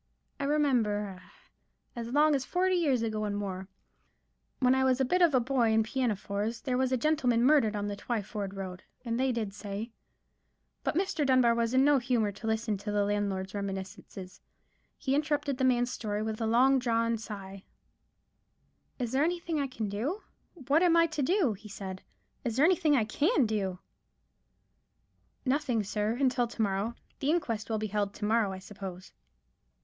I 0.39 0.45
remember—ah, 0.45 1.21
as 1.95 2.09
long 2.09 2.29
ago 2.29 2.37
as 2.37 2.43
forty 2.43 2.73
years 2.73 3.03
and 3.03 3.13
more—when 3.37 4.73
I 4.73 4.83
was 4.83 4.99
a 4.99 5.05
bit 5.05 5.21
of 5.21 5.35
a 5.35 5.39
boy 5.39 5.69
in 5.73 5.83
pinafores, 5.83 6.59
there 6.61 6.75
was 6.75 6.91
a 6.91 6.97
gentleman 6.97 7.43
murdered 7.43 7.75
on 7.75 7.85
the 7.85 7.95
Twyford 7.95 8.55
road, 8.55 8.81
and 9.05 9.19
they 9.19 9.31
did 9.31 9.53
say——" 9.53 9.91
But 10.83 10.95
Mr. 10.95 11.23
Dunbar 11.23 11.53
was 11.53 11.75
in 11.75 11.85
no 11.85 11.99
humour 11.99 12.31
to 12.31 12.47
listen 12.47 12.77
to 12.79 12.91
the 12.91 13.05
landlord's 13.05 13.53
reminiscences. 13.53 14.41
He 14.97 15.13
interrupted 15.13 15.59
the 15.59 15.63
man's 15.63 15.91
story 15.91 16.23
with 16.23 16.41
a 16.41 16.47
long 16.47 16.79
drawn 16.79 17.15
sigh,— 17.19 17.63
"Is 18.97 19.11
there 19.11 19.23
anything 19.23 19.59
I 19.59 19.67
can 19.67 19.87
do? 19.87 20.21
What 20.55 20.81
am 20.81 20.97
I 20.97 21.05
to 21.05 21.21
do?" 21.21 21.53
he 21.53 21.69
said. 21.69 22.01
"Is 22.43 22.55
there 22.55 22.65
anything 22.65 22.95
I 22.95 23.05
can 23.05 23.45
do?" 23.45 23.77
"Nothing, 25.45 25.83
sir, 25.83 26.13
until 26.19 26.47
to 26.47 26.61
morrow. 26.63 26.95
The 27.19 27.29
inquest 27.29 27.69
will 27.69 27.77
be 27.77 27.85
held 27.85 28.15
to 28.15 28.25
morrow, 28.25 28.51
I 28.51 28.57
suppose." 28.57 29.13